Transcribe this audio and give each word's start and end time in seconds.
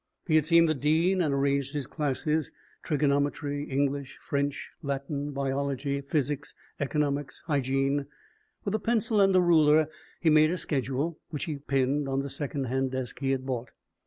He 0.25 0.33
had 0.33 0.47
seen 0.47 0.65
the 0.65 0.73
dean 0.73 1.21
and 1.21 1.31
arranged 1.31 1.73
his 1.73 1.85
classes: 1.85 2.51
trigonometry, 2.81 3.65
English, 3.65 4.17
French, 4.17 4.71
Latin, 4.81 5.29
biology, 5.29 6.01
physics, 6.01 6.55
economics, 6.79 7.41
hygiene. 7.45 8.07
With 8.65 8.73
a 8.73 8.79
pencil 8.79 9.21
and 9.21 9.35
a 9.35 9.41
ruler 9.41 9.89
he 10.19 10.31
made 10.31 10.49
a 10.49 10.57
schedule, 10.57 11.19
which 11.29 11.43
he 11.45 11.57
pinned 11.57 12.09
on 12.09 12.21
the 12.21 12.31
second 12.31 12.63
hand 12.63 12.89
desk 12.89 13.19
he 13.19 13.29
had 13.29 13.45
bought. 13.45 13.69